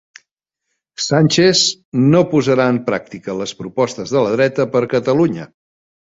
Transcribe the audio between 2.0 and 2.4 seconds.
no